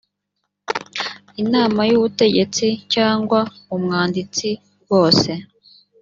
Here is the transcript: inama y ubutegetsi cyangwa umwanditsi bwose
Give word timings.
inama 1.43 1.81
y 1.89 1.93
ubutegetsi 1.97 2.67
cyangwa 2.93 3.39
umwanditsi 3.75 4.49
bwose 4.83 5.31